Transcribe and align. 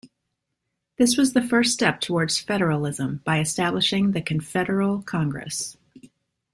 This 0.97 1.15
was 1.15 1.33
the 1.33 1.43
first 1.47 1.71
step 1.73 2.01
towards 2.01 2.39
federalism 2.41 3.21
by 3.23 3.39
establishing 3.39 4.13
the 4.13 4.21
confederal 4.23 5.03
Congress. 5.05 5.77